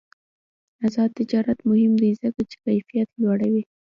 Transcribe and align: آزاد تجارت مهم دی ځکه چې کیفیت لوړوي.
آزاد 0.85 1.09
تجارت 1.19 1.59
مهم 1.69 1.93
دی 2.01 2.11
ځکه 2.21 2.41
چې 2.49 2.55
کیفیت 2.65 3.09
لوړوي. 3.21 3.63